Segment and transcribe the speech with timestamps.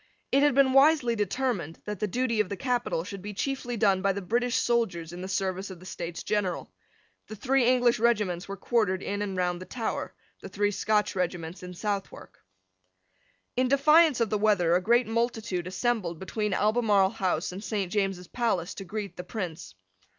[0.31, 4.01] It had been wisely determined that the duty of the capital should be chiefly done
[4.01, 6.71] by the British soldiers in the service of the States General.
[7.27, 11.61] The three English regiments were quartered in and round the Tower, the three Scotch regiments
[11.61, 12.39] in Southwark.
[13.55, 18.27] In defiance of the weather a great multitude assembled between Albemarle House and Saint James's
[18.27, 19.75] Palace to greet the Prince.